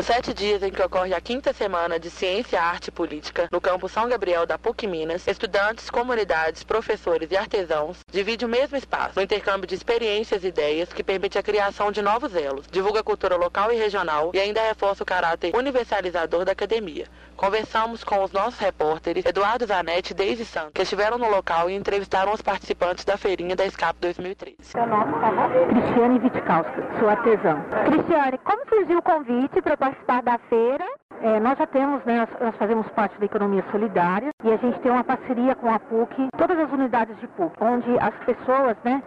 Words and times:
Nos 0.00 0.06
sete 0.06 0.32
dias 0.32 0.62
em 0.62 0.70
que 0.70 0.80
ocorre 0.80 1.12
a 1.12 1.20
quinta 1.20 1.52
semana 1.52 2.00
de 2.00 2.08
Ciência, 2.08 2.58
Arte 2.58 2.88
e 2.88 2.90
Política, 2.90 3.50
no 3.52 3.60
campo 3.60 3.86
São 3.86 4.08
Gabriel 4.08 4.46
da 4.46 4.56
PUC 4.56 4.86
Minas, 4.86 5.28
estudantes, 5.28 5.90
comunidades, 5.90 6.64
professores 6.64 7.30
e 7.30 7.36
artesãos 7.36 7.98
dividem 8.10 8.48
o 8.48 8.50
mesmo 8.50 8.78
espaço 8.78 9.12
no 9.16 9.22
intercâmbio 9.22 9.66
de 9.66 9.74
experiências 9.74 10.42
e 10.42 10.46
ideias 10.46 10.90
que 10.90 11.04
permite 11.04 11.38
a 11.38 11.42
criação 11.42 11.92
de 11.92 12.00
novos 12.00 12.34
elos, 12.34 12.66
divulga 12.70 13.00
a 13.00 13.04
cultura 13.04 13.36
local 13.36 13.70
e 13.70 13.76
regional 13.76 14.30
e 14.32 14.40
ainda 14.40 14.62
reforça 14.62 15.02
o 15.02 15.06
caráter 15.06 15.54
universalizador 15.54 16.46
da 16.46 16.52
academia. 16.52 17.06
Conversamos 17.36 18.02
com 18.02 18.22
os 18.22 18.32
nossos 18.32 18.58
repórteres 18.58 19.24
Eduardo 19.26 19.66
Zanetti 19.66 20.12
e 20.12 20.14
Deise 20.14 20.46
Santos, 20.46 20.72
que 20.74 20.82
estiveram 20.82 21.18
no 21.18 21.28
local 21.28 21.68
e 21.68 21.74
entrevistaram 21.74 22.32
os 22.32 22.40
participantes 22.40 23.04
da 23.04 23.18
feirinha 23.18 23.54
da 23.54 23.68
SCAP 23.68 23.98
2013. 24.00 24.56
Meu 24.74 24.86
nome 24.86 25.12
é 25.56 25.66
Cristiane 25.66 26.18
Vitkowska, 26.18 26.98
sou 26.98 27.08
artesã. 27.08 27.62
Cristiane, 27.86 28.38
como 28.38 28.68
surgiu 28.68 28.98
o 28.98 29.02
convite 29.02 29.62
para 29.62 29.76
participar 29.90 30.22
da 30.22 30.38
feira? 30.48 30.84
É, 31.22 31.38
nós 31.38 31.58
já 31.58 31.66
temos, 31.66 32.02
né, 32.04 32.26
nós 32.40 32.56
fazemos 32.56 32.88
parte 32.92 33.18
da 33.18 33.26
economia 33.26 33.62
solidária 33.70 34.30
e 34.42 34.50
a 34.50 34.56
gente 34.56 34.80
tem 34.80 34.90
uma 34.90 35.04
parceria 35.04 35.54
com 35.54 35.70
a 35.70 35.78
PUC, 35.78 36.28
todas 36.38 36.58
as 36.58 36.72
unidades 36.72 37.14
de 37.18 37.28
PUC, 37.28 37.52
onde 37.60 37.98
as 37.98 38.14
pessoas 38.24 38.74
né, 38.82 39.02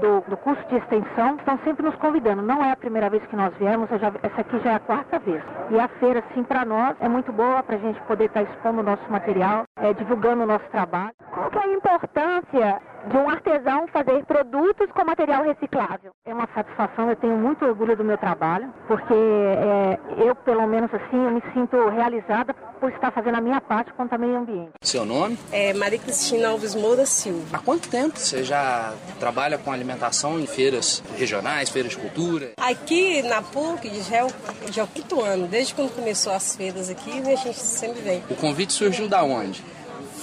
do, 0.00 0.28
do 0.28 0.36
curso 0.38 0.62
de 0.68 0.76
extensão 0.76 1.36
estão 1.36 1.56
sempre 1.62 1.84
nos 1.86 1.94
convidando. 1.96 2.42
Não 2.42 2.64
é 2.64 2.72
a 2.72 2.76
primeira 2.76 3.08
vez 3.08 3.24
que 3.26 3.36
nós 3.36 3.54
viemos, 3.58 3.88
já, 3.90 4.12
essa 4.22 4.40
aqui 4.40 4.58
já 4.58 4.72
é 4.72 4.74
a 4.74 4.80
quarta 4.80 5.20
vez. 5.20 5.42
E 5.70 5.78
a 5.78 5.86
feira, 5.86 6.24
sim, 6.34 6.42
para 6.42 6.64
nós 6.64 6.96
é 7.00 7.08
muito 7.08 7.32
boa 7.32 7.62
para 7.62 7.76
a 7.76 7.78
gente 7.78 8.00
poder 8.02 8.24
estar 8.24 8.44
tá 8.44 8.50
expondo 8.50 8.80
o 8.80 8.84
nosso 8.84 9.08
material, 9.08 9.62
é, 9.76 9.94
divulgando 9.94 10.42
o 10.42 10.46
nosso 10.46 10.68
trabalho. 10.70 11.14
Qual 11.30 11.48
que 11.48 11.58
é 11.58 11.62
a 11.62 11.72
importância 11.72 12.82
de 13.06 13.16
um 13.16 13.28
artesão 13.28 13.86
fazer 13.88 14.24
produtos 14.24 14.90
com 14.92 15.04
material 15.04 15.44
reciclável. 15.44 16.12
É 16.24 16.32
uma 16.32 16.48
satisfação, 16.54 17.10
eu 17.10 17.16
tenho 17.16 17.36
muito 17.36 17.64
orgulho 17.64 17.96
do 17.96 18.04
meu 18.04 18.16
trabalho, 18.18 18.72
porque 18.86 19.12
é, 19.14 19.98
eu, 20.18 20.34
pelo 20.34 20.66
menos 20.66 20.92
assim, 20.94 21.16
eu 21.24 21.30
me 21.30 21.42
sinto 21.52 21.88
realizada 21.88 22.54
por 22.54 22.90
estar 22.90 23.10
fazendo 23.10 23.36
a 23.36 23.40
minha 23.40 23.60
parte 23.60 23.92
contra 23.92 24.16
o 24.16 24.20
meio 24.20 24.36
ambiente. 24.36 24.72
Seu 24.82 25.04
nome? 25.04 25.38
É 25.52 25.72
Maria 25.72 25.98
Cristina 25.98 26.48
Alves 26.48 26.74
Moura 26.74 27.06
Silva. 27.06 27.56
Há 27.56 27.58
quanto 27.58 27.88
tempo 27.88 28.18
você 28.18 28.42
já 28.42 28.92
trabalha 29.20 29.58
com 29.58 29.72
alimentação 29.72 30.38
em 30.38 30.46
feiras 30.46 31.02
regionais, 31.16 31.70
feiras 31.70 31.92
de 31.92 31.98
cultura? 31.98 32.52
Aqui 32.56 33.22
na 33.22 33.42
PUC 33.42 33.88
já 34.02 34.16
é 34.18 34.24
o, 34.24 34.28
já 34.70 34.82
é 34.82 34.84
o 34.84 34.88
quinto 34.88 35.20
ano, 35.20 35.46
desde 35.46 35.74
quando 35.74 35.94
começou 35.94 36.32
as 36.32 36.56
feiras 36.56 36.90
aqui, 36.90 37.20
a 37.20 37.36
gente 37.36 37.58
sempre 37.58 38.00
vem. 38.00 38.22
O 38.28 38.34
convite 38.34 38.72
surgiu 38.72 39.08
da 39.08 39.22
onde? 39.22 39.64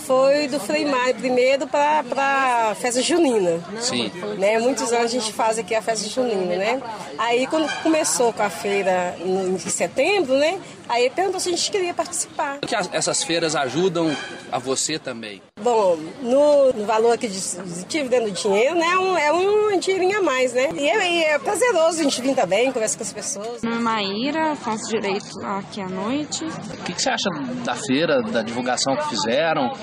Foi 0.09 0.47
do 0.47 0.59
Frei 0.59 0.85
Mário 0.85 1.13
primeiro 1.13 1.67
para 1.67 2.71
a 2.71 2.73
festa 2.73 2.99
junina. 2.99 3.61
Sim. 3.79 4.11
Né? 4.39 4.57
Muitos 4.57 4.91
anos 4.91 5.05
a 5.05 5.19
gente 5.19 5.31
faz 5.31 5.59
aqui 5.59 5.75
a 5.75 5.83
festa 5.83 6.09
junina, 6.09 6.55
né? 6.55 6.81
Aí 7.15 7.45
quando 7.45 7.71
começou 7.83 8.33
com 8.33 8.41
a 8.41 8.49
feira 8.49 9.15
em 9.23 9.59
setembro, 9.59 10.35
né? 10.35 10.59
Aí 10.87 11.11
perguntou 11.11 11.39
se 11.39 11.49
a 11.49 11.51
gente 11.51 11.69
queria 11.69 11.93
participar. 11.93 12.57
Que 12.57 12.75
essas 12.75 13.21
feiras 13.21 13.55
ajudam 13.55 14.17
a 14.51 14.57
você 14.57 14.97
também? 14.97 15.43
Bom, 15.61 15.97
no, 16.21 16.71
no 16.73 16.85
valor 16.85 17.13
aqui 17.13 17.27
de, 17.27 17.39
dividendo 17.87 18.31
dinheiro, 18.31 18.75
né? 18.75 18.97
Um, 18.97 19.17
é 19.17 19.31
um 19.31 19.77
dinheirinho 19.79 20.19
a 20.19 20.21
mais, 20.21 20.53
né? 20.53 20.69
E 20.73 20.87
é, 20.87 21.11
e 21.11 21.23
é 21.23 21.39
prazeroso 21.39 21.99
a 21.99 22.03
gente 22.03 22.21
vir 22.21 22.35
também, 22.35 22.71
conversar 22.71 22.97
com 22.97 23.03
as 23.03 23.13
pessoas. 23.13 23.61
Meu 23.61 23.71
nome 23.71 23.81
é 23.81 23.83
Maíra, 23.83 24.55
faço 24.55 24.87
direito 24.89 25.27
aqui 25.43 25.81
à 25.81 25.89
noite. 25.89 26.45
O 26.45 26.83
que, 26.83 26.93
que 26.93 27.01
você 27.01 27.09
acha 27.09 27.29
da 27.65 27.75
feira, 27.75 28.21
da 28.21 28.41
divulgação 28.41 28.95
que 28.95 29.09
fizeram, 29.09 29.73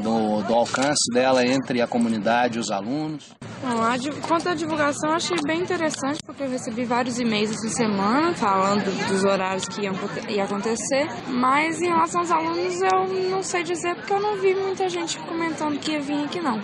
do, 0.00 0.42
do 0.42 0.54
alcance 0.54 1.12
dela 1.12 1.44
entre 1.44 1.82
a 1.82 1.86
comunidade 1.86 2.56
e 2.56 2.60
os 2.60 2.70
alunos? 2.70 3.30
Bom, 3.62 3.82
a, 3.84 3.94
quanto 4.26 4.48
à 4.48 4.54
divulgação, 4.54 5.12
achei 5.12 5.36
bem 5.46 5.60
interessante, 5.60 6.22
porque 6.24 6.44
eu 6.44 6.48
recebi 6.48 6.86
vários 6.86 7.18
e-mails 7.18 7.50
essa 7.50 7.68
semana 7.68 8.32
falando 8.32 8.84
dos 9.06 9.22
horários 9.22 9.66
que 9.68 9.82
iam, 9.82 9.92
ia 10.30 10.44
acontecer. 10.44 11.06
Mas 11.28 11.78
em 11.82 11.88
relação 11.88 12.22
aos 12.22 12.30
alunos, 12.30 12.80
eu 12.80 13.30
não 13.30 13.42
sei 13.42 13.62
dizer, 13.62 13.94
porque 13.96 14.14
eu 14.14 14.20
não 14.20 14.36
vi 14.36 14.54
muita 14.54 14.88
gente 14.88 15.18
comentando 15.18 15.78
que 15.78 15.92
ia 15.92 16.00
vir 16.00 16.24
aqui, 16.24 16.40
não. 16.40 16.58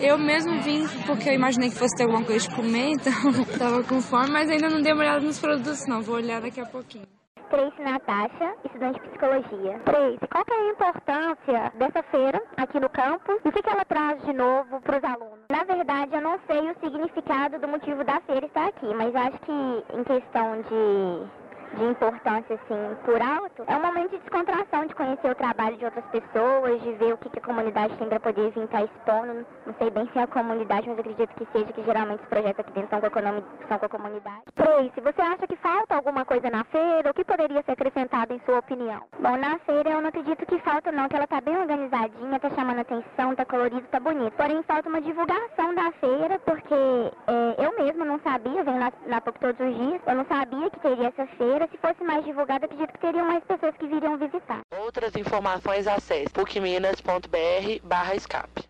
Eu 0.00 0.16
mesmo 0.16 0.62
vim 0.62 0.86
porque 1.04 1.28
eu 1.28 1.34
imaginei 1.34 1.68
que 1.68 1.76
fosse 1.76 1.94
ter 1.96 2.04
alguma 2.04 2.24
coisa 2.24 2.48
de 2.48 2.54
comer, 2.54 2.92
então 2.96 3.12
tava 3.58 3.82
com 3.82 4.00
fome, 4.00 4.30
mas 4.30 4.48
ainda 4.48 4.70
não 4.70 4.80
dei 4.80 4.94
uma 4.94 5.02
olhada 5.02 5.20
nos 5.20 5.38
produtos, 5.38 5.86
não. 5.86 6.00
Vou 6.00 6.14
olhar 6.14 6.40
daqui 6.40 6.60
a 6.60 6.66
pouquinho. 6.66 7.04
Tracy 7.50 7.82
Natasha, 7.82 8.54
estudante 8.64 9.00
de 9.00 9.08
psicologia. 9.08 9.78
Tracy, 9.84 10.18
qual 10.30 10.44
é 10.50 10.54
a 10.54 10.70
importância 10.70 11.72
dessa 11.74 12.02
feira 12.04 12.42
aqui 12.56 12.78
no 12.78 12.90
campus 12.90 13.40
e 13.44 13.48
o 13.48 13.52
que, 13.52 13.62
que 13.62 13.70
ela 13.70 13.84
traz 13.84 14.20
de 14.22 14.32
novo 14.32 14.80
para 14.82 14.98
os 14.98 15.04
alunos? 15.04 15.46
Na 15.50 15.64
verdade, 15.64 16.14
eu 16.14 16.20
não 16.20 16.38
sei 16.46 16.70
o 16.70 16.76
significado 16.80 17.58
do 17.58 17.68
motivo 17.68 18.04
da 18.04 18.20
feira 18.20 18.46
estar 18.46 18.68
aqui, 18.68 18.92
mas 18.94 19.14
acho 19.16 19.38
que 19.40 19.84
em 19.94 20.04
questão 20.04 20.60
de 20.62 21.48
de 21.76 21.84
importância 21.84 22.54
assim 22.54 22.96
por 23.04 23.20
alto, 23.20 23.64
é 23.66 23.76
um 23.76 23.82
momento 23.82 24.10
de 24.10 24.18
descontração, 24.18 24.86
de 24.86 24.94
conhecer 24.94 25.30
o 25.30 25.34
trabalho 25.34 25.76
de 25.76 25.84
outras 25.84 26.04
pessoas, 26.06 26.80
de 26.82 26.92
ver 26.94 27.12
o 27.12 27.18
que, 27.18 27.28
que 27.28 27.38
a 27.38 27.42
comunidade 27.42 27.96
tem 27.96 28.08
para 28.08 28.20
poder 28.20 28.50
vir 28.50 28.64
estar 28.64 28.84
expondo. 28.84 29.46
Não 29.66 29.74
sei 29.78 29.90
bem 29.90 30.08
se 30.12 30.18
é 30.18 30.22
a 30.22 30.26
comunidade, 30.26 30.88
mas 30.88 30.98
acredito 30.98 31.34
que 31.34 31.46
seja, 31.52 31.72
que 31.72 31.84
geralmente 31.84 32.22
os 32.22 32.28
projetos 32.28 32.60
aqui 32.60 32.72
dentro 32.72 32.90
são 32.90 33.00
com 33.00 33.18
a, 33.18 33.68
são 33.68 33.78
com 33.78 33.86
a 33.86 33.88
comunidade. 33.88 34.42
Tracy, 34.54 35.00
você 35.00 35.22
acha 35.22 35.46
que 35.46 35.56
falta 35.56 35.94
alguma 35.94 36.24
coisa 36.24 36.50
na 36.50 36.64
feira? 36.64 37.10
O 37.10 37.14
que 37.14 37.24
poderia 37.24 37.62
ser 37.62 37.72
acrescentado 37.72 38.17
em 38.34 38.40
sua 38.44 38.58
opinião? 38.58 39.02
Bom, 39.20 39.36
na 39.36 39.58
feira 39.60 39.90
eu 39.90 40.00
não 40.00 40.08
acredito 40.08 40.46
que 40.46 40.58
falta 40.60 40.92
não, 40.92 41.08
que 41.08 41.16
ela 41.16 41.26
tá 41.26 41.40
bem 41.40 41.56
organizadinha, 41.56 42.40
tá 42.40 42.50
chamando 42.50 42.80
atenção, 42.80 43.34
tá 43.34 43.44
colorido, 43.44 43.86
tá 43.90 44.00
bonito. 44.00 44.32
Porém, 44.32 44.62
falta 44.62 44.88
uma 44.88 45.00
divulgação 45.00 45.74
da 45.74 45.90
feira, 45.92 46.38
porque 46.40 46.74
é, 46.74 47.66
eu 47.66 47.76
mesma 47.84 48.04
não 48.04 48.20
sabia, 48.20 48.64
venho 48.64 48.78
na, 48.78 48.92
na 49.06 49.20
PUC 49.20 49.40
todos 49.40 49.60
os 49.60 49.76
dias, 49.76 50.00
eu 50.06 50.14
não 50.14 50.24
sabia 50.26 50.70
que 50.70 50.80
teria 50.80 51.08
essa 51.08 51.26
feira 51.36 51.58
feira, 51.58 51.68
se 51.68 51.78
fosse 51.78 52.04
mais 52.04 52.24
divulgada, 52.24 52.66
acredito 52.66 52.92
que 52.92 52.98
teriam 52.98 53.26
mais 53.26 53.42
pessoas 53.44 53.74
que 53.76 53.86
viriam 53.86 54.18
visitar. 54.18 54.60
Outras 54.76 55.14
informações 55.16 55.86
acesse 55.86 56.32
pucminas.br 56.32 57.86
barra 57.86 58.14
escape. 58.14 58.67